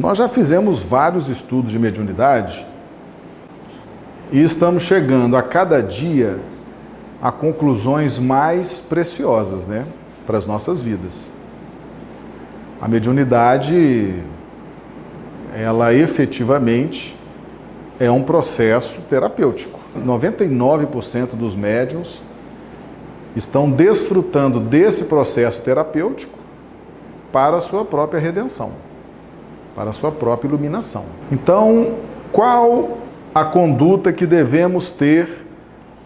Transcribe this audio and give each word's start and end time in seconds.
Nós 0.00 0.16
já 0.16 0.30
fizemos 0.30 0.80
vários 0.80 1.28
estudos 1.28 1.70
de 1.70 1.78
mediunidade 1.78 2.66
e 4.32 4.42
estamos 4.42 4.82
chegando 4.84 5.36
a 5.36 5.42
cada 5.42 5.82
dia 5.82 6.38
a 7.20 7.30
conclusões 7.30 8.18
mais 8.18 8.80
preciosas, 8.80 9.66
né, 9.66 9.84
para 10.26 10.38
as 10.38 10.46
nossas 10.46 10.80
vidas. 10.80 11.30
A 12.80 12.88
mediunidade, 12.88 14.14
ela 15.54 15.92
efetivamente 15.92 17.14
é 17.98 18.10
um 18.10 18.22
processo 18.22 19.02
terapêutico. 19.02 19.78
99% 19.94 21.36
dos 21.36 21.54
médiums 21.54 22.22
estão 23.36 23.70
desfrutando 23.70 24.60
desse 24.60 25.04
processo 25.04 25.60
terapêutico 25.60 26.38
para 27.30 27.58
a 27.58 27.60
sua 27.60 27.84
própria 27.84 28.18
redenção, 28.18 28.72
para 29.80 29.88
a 29.88 29.92
sua 29.94 30.12
própria 30.12 30.46
iluminação. 30.46 31.06
Então, 31.32 31.94
qual 32.30 32.98
a 33.34 33.46
conduta 33.46 34.12
que 34.12 34.26
devemos 34.26 34.90
ter 34.90 35.46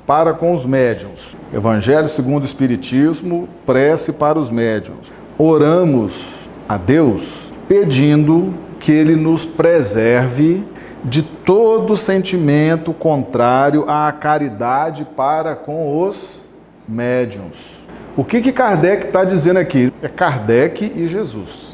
para 0.06 0.32
com 0.32 0.54
os 0.54 0.64
médiums? 0.64 1.36
Evangelho 1.52 2.06
segundo 2.06 2.42
o 2.42 2.46
Espiritismo, 2.46 3.48
prece 3.66 4.12
para 4.12 4.38
os 4.38 4.48
médiums. 4.48 5.12
Oramos 5.36 6.48
a 6.68 6.76
Deus 6.76 7.52
pedindo 7.66 8.54
que 8.78 8.92
Ele 8.92 9.16
nos 9.16 9.44
preserve 9.44 10.62
de 11.02 11.22
todo 11.22 11.96
sentimento 11.96 12.92
contrário 12.92 13.90
à 13.90 14.12
caridade 14.12 15.04
para 15.16 15.56
com 15.56 16.00
os 16.00 16.44
médiums. 16.88 17.82
O 18.16 18.22
que, 18.22 18.40
que 18.40 18.52
Kardec 18.52 19.06
está 19.06 19.24
dizendo 19.24 19.58
aqui? 19.58 19.92
É 20.00 20.08
Kardec 20.08 20.92
e 20.94 21.08
Jesus. 21.08 21.73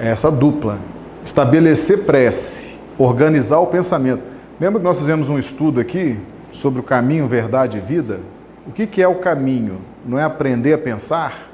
É 0.00 0.08
essa 0.08 0.30
dupla. 0.30 0.78
Estabelecer 1.24 2.04
prece, 2.04 2.76
organizar 2.96 3.58
o 3.58 3.66
pensamento. 3.66 4.22
Lembra 4.60 4.78
que 4.80 4.84
nós 4.84 4.98
fizemos 4.98 5.28
um 5.28 5.38
estudo 5.38 5.80
aqui 5.80 6.18
sobre 6.52 6.80
o 6.80 6.82
caminho, 6.82 7.26
verdade 7.26 7.78
e 7.78 7.80
vida? 7.80 8.20
O 8.66 8.72
que, 8.72 8.86
que 8.86 9.02
é 9.02 9.08
o 9.08 9.16
caminho? 9.16 9.80
Não 10.06 10.18
é 10.18 10.22
aprender 10.22 10.72
a 10.72 10.78
pensar? 10.78 11.50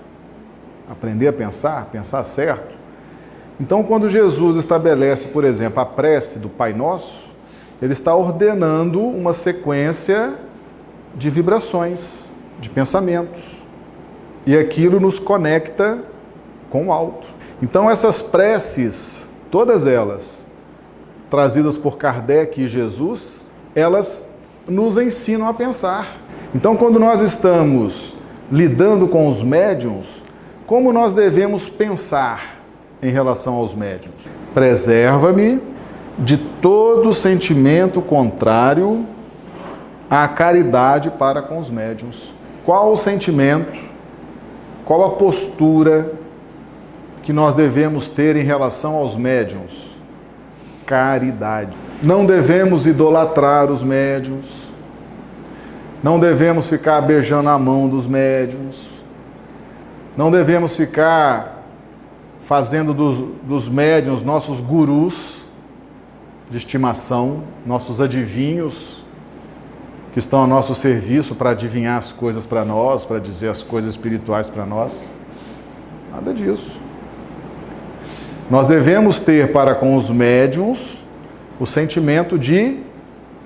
Aprender 0.91 1.29
a 1.29 1.33
pensar, 1.33 1.87
pensar 1.87 2.23
certo? 2.25 2.75
Então, 3.59 3.83
quando 3.83 4.09
Jesus 4.11 4.57
estabelece, 4.57 5.29
por 5.29 5.45
exemplo, 5.45 5.81
a 5.81 5.87
prece 5.87 6.39
do 6.39 6.49
Pai 6.49 6.73
Nosso, 6.73 7.33
ele 7.81 7.93
está 7.93 8.15
ordenando 8.15 9.01
uma 9.01 9.33
sequência 9.33 10.35
de 11.15 11.31
vibrações, 11.31 12.33
de 12.61 12.69
pensamentos. 12.69 13.65
E 14.47 14.57
aquilo 14.57 15.01
nos 15.01 15.19
conecta 15.19 15.99
com 16.69 16.89
o 16.89 16.93
alto. 16.93 17.34
Então, 17.65 17.91
essas 17.91 18.21
preces, 18.21 19.27
todas 19.51 19.87
elas, 19.87 20.45
trazidas 21.31 21.79
por 21.79 21.97
Kardec 21.97 22.61
e 22.61 22.69
Jesus, 22.69 23.51
elas 23.75 24.29
nos 24.69 24.99
ensinam 24.99 25.49
a 25.49 25.55
pensar. 25.55 26.19
Então, 26.55 26.77
quando 26.77 27.01
nós 27.01 27.23
estamos 27.23 28.15
lidando 28.53 29.09
com 29.09 29.31
os 29.31 29.43
médiums, 29.43 30.23
como 30.67 30.93
nós 30.93 31.15
devemos 31.15 31.67
pensar 31.67 32.61
em 33.03 33.11
relação 33.11 33.55
aos 33.55 33.75
médiums? 33.75 34.29
Preserva-me 34.53 35.59
de 36.19 36.37
todo 36.37 37.15
sentimento 37.15 38.03
contrário 38.03 39.07
à 40.11 40.29
caridade 40.29 41.11
para 41.13 41.41
com 41.41 41.59
os 41.59 41.71
médiums. 41.71 42.35
Qual 42.63 42.93
o 42.93 42.97
sentimento, 42.97 43.81
qual 44.85 45.03
a 45.07 45.11
postura 45.13 46.24
que 47.25 47.33
nós 47.33 47.55
devemos 47.55 48.07
ter 48.07 48.37
em 48.37 48.45
relação 48.45 48.95
aos 48.95 49.17
médiums? 49.17 49.97
Caridade. 50.87 51.75
Não 52.03 52.27
devemos 52.27 52.87
idolatrar 52.87 53.71
os 53.71 53.83
médiums. 53.83 54.65
Não 56.03 56.21
devemos 56.21 56.69
ficar 56.69 57.01
beijando 57.01 57.49
a 57.49 57.59
mão 57.59 57.89
dos 57.89 58.07
médiums. 58.07 58.87
Não 60.15 60.31
devemos 60.31 60.77
ficar 60.77 61.65
fazendo 62.47 62.93
dos, 62.93 63.17
dos 63.43 63.69
médiums 63.69 64.21
nossos 64.21 64.61
gurus 64.61 65.47
de 66.51 66.59
estimação, 66.59 67.45
nossos 67.65 68.03
adivinhos 68.03 69.03
que 70.13 70.19
estão 70.19 70.45
a 70.45 70.47
nosso 70.47 70.75
serviço 70.75 71.35
para 71.35 71.51
adivinhar 71.51 71.97
as 71.97 72.13
coisas 72.13 72.45
para 72.45 72.67
nós, 72.67 73.05
para 73.07 73.19
dizer 73.19 73.49
as 73.49 73.63
coisas 73.63 73.93
espirituais 73.93 74.51
para 74.51 74.67
nós. 74.67 75.15
Nada 76.13 76.33
disso. 76.35 76.84
Nós 78.51 78.67
devemos 78.67 79.19
ter 79.19 79.53
para 79.53 79.75
com 79.75 79.97
os 79.97 80.11
médiums 80.11 81.05
o 81.59 81.67
sentimento 81.67 82.39
de 82.39 82.79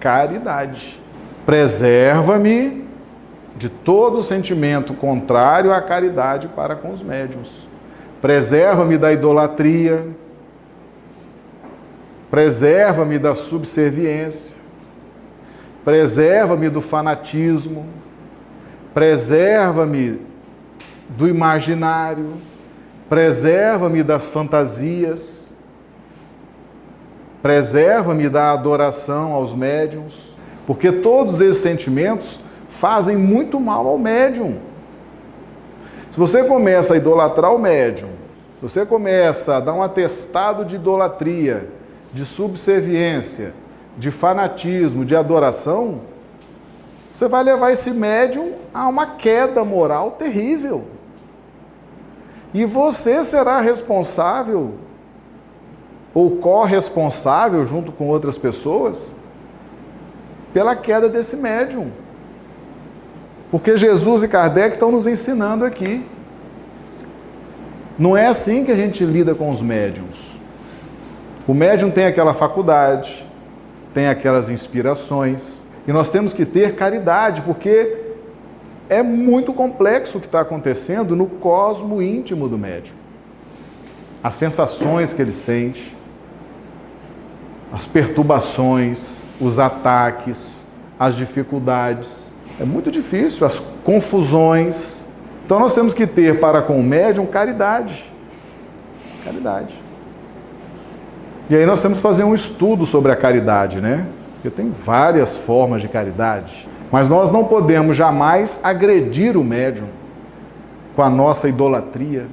caridade. 0.01 1.01
Preserva-me 1.47 2.85
de 3.57 3.69
todo 3.69 4.23
sentimento 4.23 4.95
contrário 4.95 5.73
à 5.73 5.81
caridade 5.81 6.49
para 6.49 6.77
com 6.77 6.91
os 6.91 7.03
médiums. 7.03 7.67
Preserva-me 8.21 8.99
da 8.99 9.13
idolatria. 9.13 10.07
Preserva-me 12.31 13.19
da 13.19 13.35
subserviência 13.35 14.59
preserva-me 15.89 16.69
do 16.69 16.83
fanatismo, 16.83 17.87
preserva-me 18.93 20.21
do 21.09 21.27
imaginário, 21.27 22.35
preserva-me 23.09 24.03
das 24.03 24.29
fantasias, 24.29 25.53
preserva-me 27.43 28.29
da 28.29 28.53
adoração 28.53 29.33
aos 29.33 29.55
médiums, 29.55 30.35
porque 30.67 30.93
todos 30.93 31.41
esses 31.41 31.63
sentimentos 31.63 32.41
fazem 32.69 33.17
muito 33.17 33.59
mal 33.59 33.87
ao 33.87 33.99
médium. 33.99 34.59
Se 36.11 36.19
você 36.19 36.45
começa 36.45 36.95
a 36.95 36.97
idolatrar 36.97 37.55
o 37.55 37.59
médium, 37.59 38.11
se 38.57 38.63
você 38.63 38.85
começa 38.85 39.57
a 39.57 39.61
dar 39.61 39.73
um 39.73 39.83
atestado 39.83 40.65
de 40.65 40.75
idolatria, 40.75 41.69
de 42.13 42.25
subserviência, 42.25 43.55
de 43.97 44.11
fanatismo, 44.11 45.05
de 45.05 45.17
adoração, 45.17 46.01
você 47.13 47.27
vai 47.27 47.43
levar 47.43 47.73
esse 47.73 47.91
médium 47.91 48.53
a 48.73 48.87
uma 48.89 49.17
queda 49.17 49.65
moral 49.65 50.13
terrível. 50.13 50.85
E 52.55 52.65
você 52.65 53.23
será 53.23 53.61
responsável 53.61 54.75
ou 56.15 56.37
corresponsável 56.37 57.65
junto 57.67 57.93
com 57.93 58.09
outras 58.09 58.39
pessoas 58.39 59.15
pela 60.53 60.75
queda 60.75 61.09
desse 61.09 61.37
médium. 61.37 61.91
Porque 63.51 63.77
Jesus 63.77 64.23
e 64.23 64.29
Kardec 64.29 64.73
estão 64.73 64.91
nos 64.91 65.07
ensinando 65.07 65.65
aqui. 65.65 66.05
Não 67.99 68.17
é 68.17 68.27
assim 68.27 68.65
que 68.65 68.73
a 68.73 68.77
gente 68.77 69.05
lida 69.05 69.35
com 69.35 69.51
os 69.51 69.61
médiums. 69.61 70.39
O 71.47 71.55
médium 71.55 71.91
tem 71.91 72.07
aquela 72.07 72.35
faculdade, 72.35 73.27
tem 73.95 74.09
aquelas 74.09 74.51
inspirações. 74.51 75.67
E 75.87 75.93
nós 75.93 76.11
temos 76.11 76.33
que 76.33 76.45
ter 76.45 76.75
caridade, 76.75 77.43
porque 77.43 78.08
é 78.89 79.03
muito 79.03 79.53
complexo 79.53 80.19
o 80.19 80.21
que 80.21 80.27
está 80.27 80.41
acontecendo 80.41 81.15
no 81.15 81.27
cosmo 81.27 82.01
íntimo 82.01 82.49
do 82.49 82.59
médium. 82.59 82.95
As 84.23 84.35
sensações 84.35 85.13
que 85.13 85.23
ele 85.23 85.33
sente, 85.33 85.97
as 87.73 87.87
perturbações, 87.87 89.25
os 89.41 89.59
ataques, 89.59 90.67
as 90.99 91.15
dificuldades. 91.15 92.35
É 92.59 92.65
muito 92.65 92.91
difícil, 92.91 93.47
as 93.47 93.61
confusões. 93.85 95.05
Então 95.45 95.61
nós 95.61 95.75
temos 95.75 95.95
que 95.95 96.07
ter 96.07 96.41
para 96.41 96.63
com 96.63 96.81
o 96.81 96.83
médium 96.83 97.27
caridade. 97.27 98.11
Caridade. 99.25 99.75
E 101.51 101.57
aí 101.57 101.65
nós 101.65 101.81
temos 101.81 101.99
que 101.99 102.03
fazer 102.03 102.25
um 102.25 102.35
estudo 102.35 102.85
sobre 102.85 103.13
a 103.13 103.17
caridade, 103.17 103.81
né? 103.81 104.07
Porque 104.35 104.51
tem 104.51 104.71
várias 104.71 105.37
formas 105.37 105.81
de 105.81 105.89
caridade. 105.89 106.69
Mas 106.91 107.09
nós 107.09 107.31
não 107.31 107.45
podemos 107.45 107.97
jamais 107.97 108.61
agredir 108.63 109.37
o 109.37 109.45
médium 109.45 109.89
com 110.97 111.03
a 111.03 111.11
nossa 111.11 111.49
idolatria, 111.49 112.27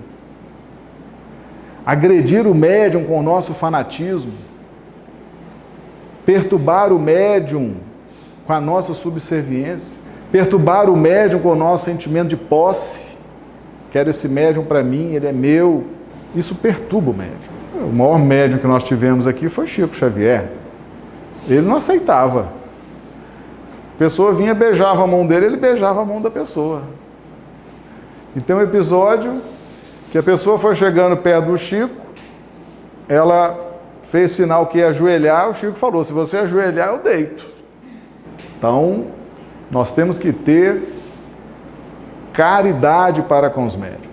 agredir 1.86 2.48
o 2.48 2.56
médium 2.56 3.04
com 3.04 3.20
o 3.20 3.24
nosso 3.24 3.54
fanatismo, 3.54 4.32
perturbar 6.26 6.92
o 6.92 7.00
médium 7.00 7.76
com 8.48 8.54
a 8.54 8.62
nossa 8.62 8.94
subserviência, 8.94 10.00
perturbar 10.32 10.90
o 10.90 10.96
médium 10.96 11.40
com 11.40 11.50
o 11.50 11.56
nosso 11.56 11.86
sentimento 11.86 12.30
de 12.30 12.38
posse. 12.38 13.16
Quero 13.92 14.10
esse 14.10 14.28
médium 14.28 14.66
para 14.66 14.84
mim, 14.84 15.14
ele 15.14 15.28
é 15.28 15.32
meu. 15.32 15.86
Isso 16.36 16.56
perturba 16.56 17.12
o 17.12 17.14
médium. 17.14 17.90
O 17.90 17.94
maior 17.94 18.20
médium 18.20 18.60
que 18.60 18.68
nós 18.68 18.84
tivemos 18.84 19.28
aqui 19.28 19.48
foi 19.48 19.68
Chico 19.68 19.96
Xavier. 19.96 20.50
Ele 21.48 21.62
não 21.62 21.76
aceitava. 21.76 22.55
A 23.96 23.98
pessoa 23.98 24.34
vinha, 24.34 24.54
beijava 24.54 25.04
a 25.04 25.08
mão 25.08 25.26
dele, 25.26 25.48
ele 25.48 25.58
beijava 25.58 26.02
a 26.02 26.06
mão 26.06 26.22
da 26.22 26.30
pessoa. 26.30 26.84
E 28.36 28.42
tem 28.42 28.56
um 28.56 28.62
episódio 28.62 29.42
que 30.12 30.18
a 30.18 30.24
pessoa 30.24 30.60
foi 30.60 30.76
chegando 30.76 31.18
perto 31.18 31.48
do 31.48 31.58
Chico 31.58 32.06
ela 33.08 33.74
fez 34.04 34.32
sinal 34.32 34.68
que 34.68 34.80
ia 34.80 34.90
ajoelhar, 34.90 35.50
o 35.50 35.54
Chico 35.54 35.76
falou: 35.76 36.04
se 36.04 36.14
você 36.14 36.38
ajoelhar, 36.38 36.90
eu 36.90 37.00
deito. 37.00 37.46
Então, 38.58 39.08
nós 39.70 39.92
temos 39.92 40.18
que 40.18 40.32
ter 40.32 40.82
caridade 42.34 43.22
para 43.22 43.50
com 43.50 43.66
os 43.66 43.76
médios. 43.76 44.06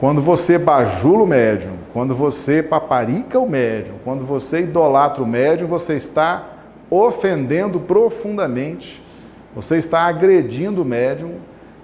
Quando 0.00 0.20
você 0.20 0.58
bajula 0.58 1.22
o 1.22 1.26
médium, 1.26 1.74
quando 1.92 2.14
você 2.14 2.62
paparica 2.62 3.38
o 3.38 3.48
médium, 3.48 3.94
quando 4.02 4.24
você 4.24 4.62
idolatra 4.62 5.22
o 5.22 5.26
médium, 5.26 5.68
você 5.68 5.94
está 5.94 6.44
ofendendo 6.90 7.78
profundamente, 7.78 9.01
você 9.54 9.76
está 9.76 10.02
agredindo 10.02 10.82
o 10.82 10.84
médium, 10.84 11.36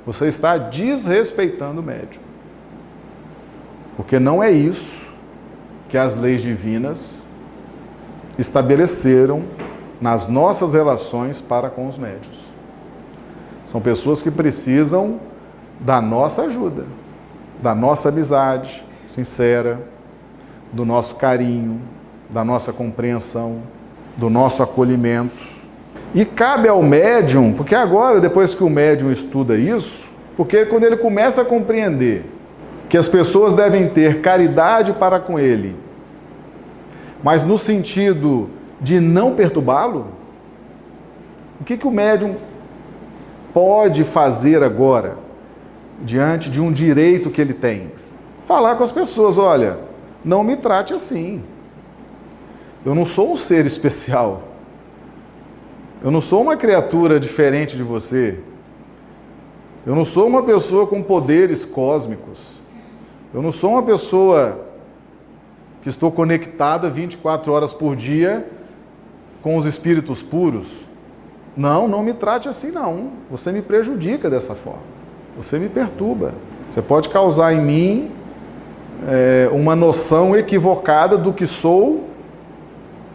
você 0.06 0.26
está 0.26 0.56
desrespeitando 0.56 1.80
o 1.80 1.84
médium. 1.84 2.22
Porque 3.96 4.18
não 4.18 4.42
é 4.42 4.50
isso 4.50 5.08
que 5.88 5.98
as 5.98 6.14
leis 6.14 6.42
divinas 6.42 7.26
estabeleceram 8.38 9.42
nas 10.00 10.28
nossas 10.28 10.74
relações 10.74 11.40
para 11.40 11.68
com 11.68 11.88
os 11.88 11.98
médios. 11.98 12.48
São 13.66 13.80
pessoas 13.80 14.22
que 14.22 14.30
precisam 14.30 15.20
da 15.80 16.00
nossa 16.00 16.42
ajuda, 16.42 16.86
da 17.62 17.74
nossa 17.74 18.08
amizade 18.08 18.84
sincera, 19.06 19.80
do 20.72 20.84
nosso 20.84 21.16
carinho, 21.16 21.80
da 22.30 22.44
nossa 22.44 22.72
compreensão, 22.72 23.62
do 24.16 24.30
nosso 24.30 24.62
acolhimento. 24.62 25.57
E 26.14 26.24
cabe 26.24 26.68
ao 26.68 26.82
médium, 26.82 27.52
porque 27.52 27.74
agora, 27.74 28.20
depois 28.20 28.54
que 28.54 28.64
o 28.64 28.70
médium 28.70 29.10
estuda 29.10 29.56
isso, 29.56 30.08
porque 30.36 30.64
quando 30.64 30.84
ele 30.84 30.96
começa 30.96 31.42
a 31.42 31.44
compreender 31.44 32.24
que 32.88 32.96
as 32.96 33.08
pessoas 33.08 33.52
devem 33.52 33.88
ter 33.88 34.20
caridade 34.20 34.92
para 34.92 35.20
com 35.20 35.38
ele, 35.38 35.76
mas 37.22 37.42
no 37.42 37.58
sentido 37.58 38.48
de 38.80 39.00
não 39.00 39.34
perturbá-lo, 39.34 40.06
o 41.60 41.64
que, 41.64 41.76
que 41.76 41.86
o 41.86 41.90
médium 41.90 42.36
pode 43.52 44.04
fazer 44.04 44.62
agora, 44.62 45.16
diante 46.00 46.48
de 46.48 46.60
um 46.60 46.72
direito 46.72 47.30
que 47.30 47.40
ele 47.40 47.52
tem? 47.52 47.92
Falar 48.46 48.76
com 48.76 48.84
as 48.84 48.92
pessoas: 48.92 49.36
olha, 49.36 49.78
não 50.24 50.42
me 50.42 50.56
trate 50.56 50.94
assim. 50.94 51.42
Eu 52.86 52.94
não 52.94 53.04
sou 53.04 53.32
um 53.32 53.36
ser 53.36 53.66
especial. 53.66 54.44
Eu 56.02 56.10
não 56.10 56.20
sou 56.20 56.42
uma 56.42 56.56
criatura 56.56 57.18
diferente 57.18 57.76
de 57.76 57.82
você. 57.82 58.38
Eu 59.84 59.96
não 59.96 60.04
sou 60.04 60.28
uma 60.28 60.42
pessoa 60.42 60.86
com 60.86 61.02
poderes 61.02 61.64
cósmicos. 61.64 62.52
Eu 63.34 63.42
não 63.42 63.50
sou 63.50 63.72
uma 63.72 63.82
pessoa 63.82 64.66
que 65.82 65.88
estou 65.88 66.12
conectada 66.12 66.88
24 66.88 67.52
horas 67.52 67.72
por 67.72 67.96
dia 67.96 68.46
com 69.42 69.56
os 69.56 69.66
espíritos 69.66 70.22
puros. 70.22 70.86
Não, 71.56 71.88
não 71.88 72.02
me 72.02 72.14
trate 72.14 72.48
assim 72.48 72.70
não. 72.70 73.10
Você 73.28 73.50
me 73.50 73.62
prejudica 73.62 74.30
dessa 74.30 74.54
forma. 74.54 74.82
Você 75.36 75.58
me 75.58 75.68
perturba. 75.68 76.34
Você 76.70 76.80
pode 76.80 77.08
causar 77.08 77.52
em 77.52 77.60
mim 77.60 78.10
é, 79.08 79.48
uma 79.52 79.74
noção 79.74 80.36
equivocada 80.36 81.16
do 81.16 81.32
que 81.32 81.46
sou 81.46 82.04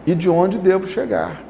e 0.06 0.14
de 0.14 0.28
onde 0.28 0.58
devo 0.58 0.86
chegar. 0.86 1.43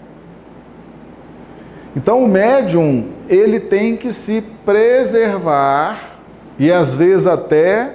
Então 1.97 2.25
o 2.25 2.29
médium, 2.29 3.09
ele 3.29 3.61
tem 3.61 3.97
que 3.97 4.13
se 4.13 4.43
preservar 4.65 6.19
e 6.59 6.71
às 6.71 6.95
vezes 6.95 7.27
até 7.27 7.95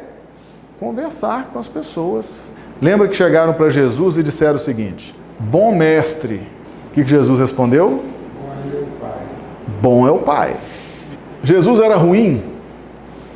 conversar 0.80 1.50
com 1.52 1.60
as 1.60 1.68
pessoas. 1.68 2.52
Lembra 2.82 3.08
que 3.08 3.16
chegaram 3.16 3.54
para 3.54 3.70
Jesus 3.70 4.18
e 4.18 4.24
disseram 4.24 4.56
o 4.56 4.60
seguinte: 4.60 5.14
Bom 5.40 5.76
mestre. 5.76 6.42
O 6.90 6.92
que 6.92 7.06
Jesus 7.06 7.40
respondeu? 7.40 8.04
Bom 8.40 8.48
é 8.72 8.82
o 8.82 8.88
Pai. 9.00 9.26
Bom 9.82 10.08
é 10.08 10.12
o 10.12 10.20
Pai. 10.20 10.58
Jesus 11.44 11.80
era 11.80 11.96
ruim? 11.96 12.44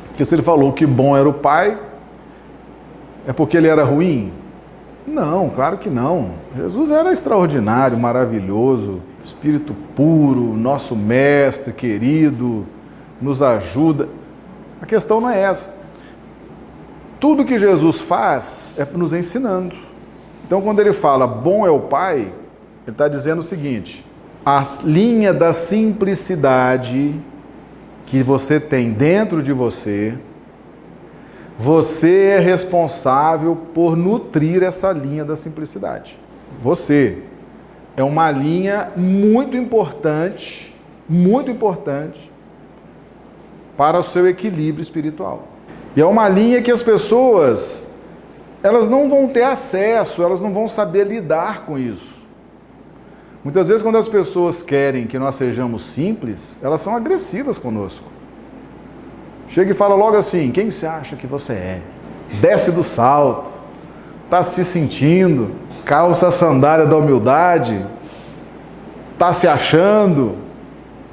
Porque 0.08 0.24
se 0.24 0.34
ele 0.34 0.42
falou 0.42 0.72
que 0.72 0.86
bom 0.86 1.16
era 1.16 1.28
o 1.28 1.32
Pai, 1.32 1.78
é 3.26 3.32
porque 3.32 3.56
ele 3.56 3.68
era 3.68 3.84
ruim? 3.84 4.32
Não, 5.06 5.48
claro 5.50 5.78
que 5.78 5.90
não. 5.90 6.30
Jesus 6.56 6.90
era 6.90 7.12
extraordinário, 7.12 7.98
maravilhoso, 7.98 9.00
espírito 9.24 9.74
puro, 9.96 10.54
nosso 10.54 10.94
mestre 10.94 11.72
querido, 11.72 12.66
nos 13.20 13.40
ajuda. 13.42 14.08
A 14.80 14.86
questão 14.86 15.20
não 15.20 15.30
é 15.30 15.40
essa. 15.40 15.74
Tudo 17.18 17.44
que 17.44 17.58
Jesus 17.58 18.00
faz 18.00 18.74
é 18.76 18.84
nos 18.84 19.12
ensinando. 19.12 19.74
Então, 20.46 20.60
quando 20.60 20.80
ele 20.80 20.92
fala 20.92 21.26
bom 21.26 21.66
é 21.66 21.70
o 21.70 21.80
Pai, 21.80 22.18
ele 22.20 22.32
está 22.88 23.08
dizendo 23.08 23.38
o 23.38 23.42
seguinte: 23.42 24.04
a 24.44 24.62
linha 24.84 25.32
da 25.32 25.52
simplicidade 25.52 27.18
que 28.04 28.22
você 28.22 28.60
tem 28.60 28.92
dentro 28.92 29.42
de 29.42 29.52
você, 29.52 30.14
você 31.58 32.34
é 32.36 32.38
responsável 32.38 33.56
por 33.72 33.96
nutrir 33.96 34.62
essa 34.62 34.92
linha 34.92 35.24
da 35.24 35.34
simplicidade. 35.34 36.18
Você 36.62 37.22
é 37.96 38.02
uma 38.02 38.30
linha 38.30 38.90
muito 38.96 39.56
importante, 39.56 40.74
muito 41.08 41.50
importante 41.50 42.30
para 43.76 43.98
o 43.98 44.02
seu 44.02 44.28
equilíbrio 44.28 44.82
espiritual. 44.82 45.48
E 45.96 46.00
é 46.00 46.06
uma 46.06 46.28
linha 46.28 46.60
que 46.62 46.70
as 46.70 46.82
pessoas 46.82 47.88
elas 48.62 48.88
não 48.88 49.10
vão 49.10 49.28
ter 49.28 49.42
acesso, 49.42 50.22
elas 50.22 50.40
não 50.40 50.50
vão 50.52 50.66
saber 50.66 51.06
lidar 51.06 51.66
com 51.66 51.78
isso. 51.78 52.24
Muitas 53.44 53.68
vezes, 53.68 53.82
quando 53.82 53.98
as 53.98 54.08
pessoas 54.08 54.62
querem 54.62 55.06
que 55.06 55.18
nós 55.18 55.34
sejamos 55.34 55.82
simples, 55.82 56.56
elas 56.62 56.80
são 56.80 56.96
agressivas 56.96 57.58
conosco. 57.58 58.06
Chega 59.48 59.72
e 59.72 59.74
fala 59.74 59.94
logo 59.94 60.16
assim: 60.16 60.50
quem 60.50 60.70
você 60.70 60.86
acha 60.86 61.14
que 61.14 61.26
você 61.26 61.52
é? 61.52 61.82
Desce 62.40 62.72
do 62.72 62.82
salto, 62.82 63.50
está 64.24 64.42
se 64.42 64.64
sentindo, 64.64 65.50
calça 65.84 66.28
a 66.28 66.30
sandália 66.30 66.86
da 66.86 66.96
humildade, 66.96 67.84
está 69.12 69.32
se 69.32 69.46
achando. 69.46 70.36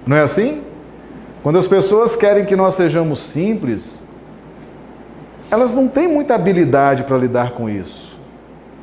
Não 0.05 0.17
é 0.17 0.21
assim? 0.21 0.61
Quando 1.43 1.57
as 1.57 1.67
pessoas 1.67 2.15
querem 2.15 2.45
que 2.45 2.55
nós 2.55 2.75
sejamos 2.75 3.19
simples, 3.19 4.05
elas 5.49 5.73
não 5.73 5.87
têm 5.87 6.07
muita 6.07 6.35
habilidade 6.35 7.03
para 7.03 7.17
lidar 7.17 7.51
com 7.51 7.69
isso. 7.69 8.17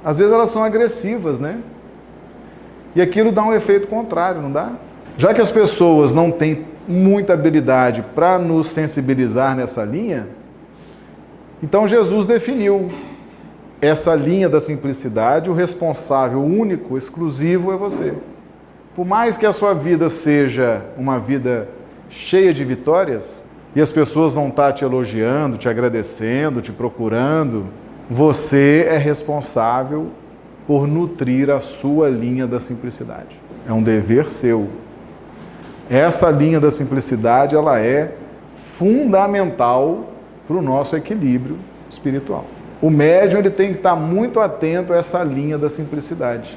Às 0.04 0.18
vezes 0.18 0.32
elas 0.32 0.50
são 0.50 0.62
agressivas, 0.62 1.38
né? 1.38 1.58
E 2.94 3.00
aquilo 3.00 3.30
dá 3.30 3.42
um 3.42 3.52
efeito 3.52 3.88
contrário, 3.88 4.40
não 4.40 4.50
dá? 4.50 4.72
Já 5.16 5.34
que 5.34 5.40
as 5.40 5.50
pessoas 5.50 6.12
não 6.12 6.30
têm 6.30 6.66
muita 6.86 7.34
habilidade 7.34 8.04
para 8.14 8.38
nos 8.38 8.68
sensibilizar 8.68 9.54
nessa 9.54 9.84
linha, 9.84 10.28
então 11.62 11.86
Jesus 11.86 12.24
definiu 12.26 12.88
essa 13.80 14.14
linha 14.14 14.48
da 14.48 14.60
simplicidade, 14.60 15.48
o 15.48 15.54
responsável 15.54 16.42
único, 16.42 16.96
exclusivo 16.96 17.72
é 17.72 17.76
você. 17.76 18.14
Por 18.94 19.06
mais 19.06 19.38
que 19.38 19.46
a 19.46 19.52
sua 19.52 19.72
vida 19.72 20.08
seja 20.10 20.82
uma 20.96 21.18
vida 21.18 21.68
cheia 22.10 22.52
de 22.52 22.64
vitórias, 22.64 23.46
e 23.76 23.80
as 23.80 23.92
pessoas 23.92 24.32
vão 24.32 24.48
estar 24.48 24.72
te 24.72 24.82
elogiando, 24.82 25.56
te 25.56 25.68
agradecendo, 25.68 26.60
te 26.60 26.72
procurando, 26.72 27.66
você 28.10 28.86
é 28.88 28.96
responsável 28.96 30.08
por 30.66 30.88
nutrir 30.88 31.50
a 31.50 31.60
sua 31.60 32.08
linha 32.08 32.46
da 32.46 32.58
simplicidade. 32.58 33.38
É 33.68 33.72
um 33.72 33.82
dever 33.82 34.26
seu. 34.26 34.68
Essa 35.88 36.30
linha 36.30 36.58
da 36.58 36.70
simplicidade, 36.70 37.54
ela 37.54 37.78
é 37.78 38.14
fundamental 38.76 40.10
para 40.46 40.56
o 40.56 40.62
nosso 40.62 40.96
equilíbrio 40.96 41.58
espiritual. 41.88 42.46
O 42.80 42.90
médium 42.90 43.40
ele 43.40 43.50
tem 43.50 43.72
que 43.72 43.78
estar 43.78 43.96
muito 43.96 44.40
atento 44.40 44.92
a 44.92 44.96
essa 44.96 45.22
linha 45.24 45.58
da 45.58 45.68
simplicidade. 45.68 46.56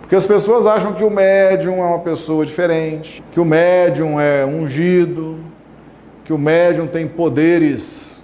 Porque 0.00 0.14
as 0.14 0.26
pessoas 0.26 0.66
acham 0.66 0.92
que 0.92 1.02
o 1.02 1.10
médium 1.10 1.82
é 1.82 1.86
uma 1.86 2.00
pessoa 2.00 2.44
diferente, 2.44 3.24
que 3.32 3.40
o 3.40 3.44
médium 3.44 4.20
é 4.20 4.44
ungido, 4.44 5.38
que 6.24 6.32
o 6.32 6.36
médium 6.38 6.86
tem 6.86 7.08
poderes 7.08 8.22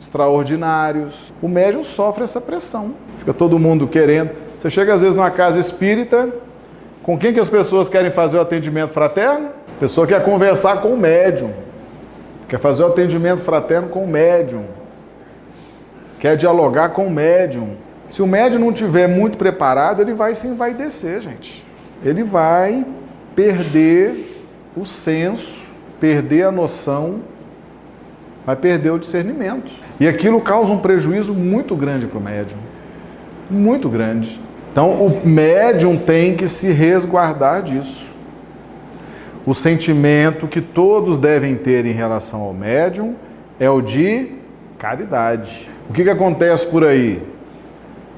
extraordinários. 0.00 1.32
O 1.40 1.48
médium 1.48 1.84
sofre 1.84 2.24
essa 2.24 2.40
pressão. 2.40 2.94
Fica 3.18 3.32
todo 3.32 3.58
mundo 3.58 3.86
querendo. 3.86 4.30
Você 4.58 4.68
chega 4.68 4.94
às 4.94 5.00
vezes 5.00 5.14
numa 5.14 5.30
casa 5.30 5.60
espírita, 5.60 6.28
com 7.02 7.16
quem 7.16 7.32
que 7.32 7.40
as 7.40 7.48
pessoas 7.48 7.88
querem 7.88 8.10
fazer 8.10 8.38
o 8.38 8.40
atendimento 8.40 8.90
fraterno? 8.90 9.50
A 9.76 9.80
pessoa 9.80 10.06
quer 10.06 10.24
conversar 10.24 10.82
com 10.82 10.88
o 10.88 10.96
médium. 10.96 11.52
Quer 12.48 12.58
fazer 12.58 12.82
o 12.82 12.86
atendimento 12.86 13.40
fraterno 13.40 13.88
com 13.88 14.04
o 14.04 14.08
médium. 14.08 14.64
Quer 16.24 16.38
dialogar 16.38 16.88
com 16.88 17.06
o 17.06 17.10
médium. 17.10 17.72
Se 18.08 18.22
o 18.22 18.26
médium 18.26 18.58
não 18.58 18.72
tiver 18.72 19.06
muito 19.06 19.36
preparado, 19.36 20.00
ele 20.00 20.14
vai 20.14 20.34
se 20.34 20.46
envaidecer, 20.46 21.20
gente. 21.20 21.62
Ele 22.02 22.22
vai 22.22 22.86
perder 23.36 24.42
o 24.74 24.86
senso 24.86 25.66
perder 26.00 26.44
a 26.44 26.50
noção, 26.50 27.16
vai 28.46 28.56
perder 28.56 28.90
o 28.92 28.98
discernimento. 28.98 29.70
E 30.00 30.08
aquilo 30.08 30.40
causa 30.40 30.72
um 30.72 30.78
prejuízo 30.78 31.34
muito 31.34 31.76
grande 31.76 32.06
para 32.06 32.18
o 32.18 32.22
médium. 32.22 32.58
Muito 33.50 33.90
grande. 33.90 34.40
Então, 34.72 34.92
o 34.92 35.20
médium 35.30 35.98
tem 35.98 36.36
que 36.36 36.48
se 36.48 36.72
resguardar 36.72 37.62
disso. 37.62 38.14
O 39.44 39.52
sentimento 39.52 40.48
que 40.48 40.62
todos 40.62 41.18
devem 41.18 41.54
ter 41.54 41.84
em 41.84 41.92
relação 41.92 42.40
ao 42.40 42.54
médium 42.54 43.14
é 43.60 43.68
o 43.68 43.82
de 43.82 44.42
caridade. 44.84 45.70
O 45.88 45.94
que, 45.94 46.04
que 46.04 46.10
acontece 46.10 46.66
por 46.66 46.84
aí? 46.84 47.26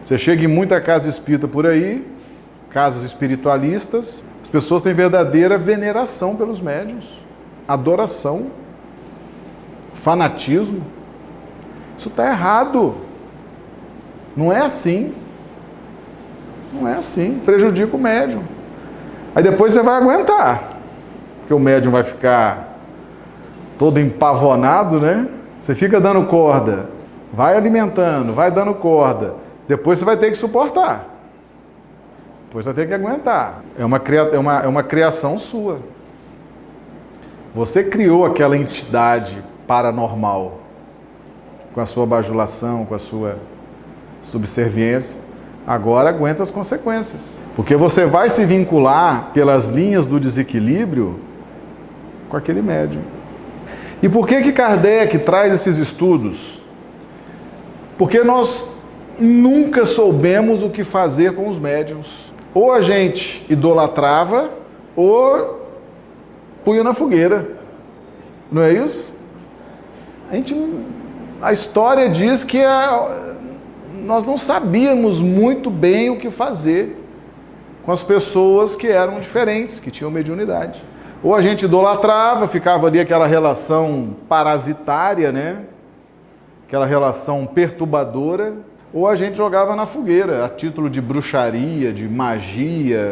Você 0.02 0.18
chega 0.18 0.42
em 0.42 0.49
muita 0.49 0.80
casa 0.80 1.08
espírita 1.08 1.46
por 1.46 1.64
aí, 1.64 2.04
casas 2.70 3.04
espiritualistas, 3.04 4.25
as 4.42 4.49
pessoas 4.49 4.82
têm 4.82 4.92
verdadeira 4.92 5.56
veneração 5.56 6.35
pelos 6.35 6.61
médiums, 6.61 7.20
adoração, 7.68 8.49
fanatismo. 9.94 10.82
Isso 11.96 12.08
está 12.08 12.26
errado. 12.30 12.96
Não 14.37 14.52
é 14.52 14.61
assim. 14.61 15.14
Não 16.73 16.88
é 16.88 16.94
assim. 16.94 17.40
Prejudica 17.44 17.96
o 17.96 18.00
médium. 18.00 18.42
Aí 19.37 19.42
depois 19.42 19.73
você 19.73 19.82
vai 19.85 20.02
aguentar. 20.02 20.78
Porque 21.38 21.54
o 21.54 21.61
médium 21.61 21.92
vai 21.92 22.02
ficar 22.02 22.76
todo 23.78 24.00
empavonado, 24.00 25.00
né? 25.00 25.28
Você 25.66 25.75
fica 25.75 26.00
dando 26.00 26.25
corda, 26.26 26.88
vai 27.32 27.56
alimentando, 27.56 28.32
vai 28.32 28.52
dando 28.52 28.73
corda. 28.73 29.35
Depois 29.66 29.99
você 29.99 30.04
vai 30.04 30.16
ter 30.16 30.30
que 30.30 30.37
suportar. 30.37 31.04
Depois 32.44 32.64
você 32.64 32.73
vai 32.73 32.85
ter 32.85 32.88
que 32.88 32.94
aguentar. 32.94 33.64
É 33.76 33.85
uma, 33.85 34.00
é 34.32 34.38
uma, 34.38 34.58
é 34.61 34.68
uma 34.68 34.85
criação 34.85 35.37
sua. 35.37 35.80
Você 37.52 37.82
criou 37.82 38.25
aquela 38.25 38.56
entidade 38.56 39.42
paranormal 39.66 40.61
com 41.75 41.80
a 41.80 41.87
sua 41.87 42.06
bajulação, 42.06 42.87
com 42.87 42.94
a 42.94 43.00
sua 43.00 43.37
subserviência. 44.23 45.18
Agora 45.66 46.11
aguenta 46.11 46.44
as 46.44 46.50
consequências. 46.52 47.40
Porque 47.56 47.75
você 47.75 48.06
vai 48.06 48.30
se 48.30 48.44
vincular 48.44 49.32
pelas 49.35 49.66
linhas 49.66 50.06
do 50.06 50.20
desequilíbrio 50.20 51.18
com 52.28 52.37
aquele 52.37 52.62
médium. 52.62 53.15
E 54.02 54.08
por 54.08 54.26
que 54.26 54.42
que 54.42 54.52
Kardec 54.52 55.18
traz 55.20 55.52
esses 55.52 55.78
estudos? 55.78 56.60
Porque 57.96 58.22
nós 58.22 58.70
nunca 59.18 59.84
soubemos 59.86 60.62
o 60.62 60.68
que 60.68 60.84
fazer 60.84 61.34
com 61.34 61.48
os 61.48 61.58
médiums. 61.58 62.32
Ou 62.52 62.72
a 62.72 62.80
gente 62.80 63.44
idolatrava, 63.48 64.50
ou 64.94 65.66
punha 66.64 66.82
na 66.84 66.92
fogueira. 66.92 67.48
Não 68.50 68.62
é 68.62 68.72
isso? 68.72 69.14
A, 70.30 70.34
gente, 70.34 70.54
a 71.40 71.52
história 71.52 72.08
diz 72.08 72.44
que 72.44 72.62
a, 72.62 73.34
nós 74.04 74.24
não 74.24 74.36
sabíamos 74.36 75.20
muito 75.20 75.70
bem 75.70 76.10
o 76.10 76.18
que 76.18 76.30
fazer 76.30 76.96
com 77.84 77.92
as 77.92 78.02
pessoas 78.02 78.74
que 78.74 78.88
eram 78.88 79.20
diferentes, 79.20 79.78
que 79.78 79.90
tinham 79.90 80.10
mediunidade. 80.10 80.82
Ou 81.23 81.35
a 81.35 81.40
gente 81.40 81.64
idolatrava, 81.64 82.46
ficava 82.46 82.87
ali 82.87 83.00
aquela 83.00 83.26
relação 83.26 84.16
parasitária, 84.28 85.32
né? 85.32 85.62
Aquela 86.66 86.87
relação 86.87 87.46
perturbadora, 87.46 88.54
ou 88.92 89.06
a 89.06 89.14
gente 89.14 89.37
jogava 89.37 89.75
na 89.75 89.87
fogueira, 89.87 90.44
a 90.44 90.49
título 90.49 90.90
de 90.90 91.00
bruxaria, 91.00 91.92
de 91.92 92.08
magia, 92.08 93.04